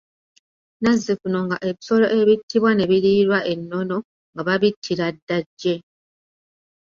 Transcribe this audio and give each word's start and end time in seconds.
Nazzikuno 0.81 1.37
nga 1.45 1.57
ebisolo 1.69 2.05
ebittibwa 2.19 2.71
ne 2.73 2.85
biriirwa 2.89 3.39
e 3.51 3.53
Nnono 3.59 3.97
nga 4.33 4.41
babittira 4.47 5.05
Ddajje. 5.15 5.75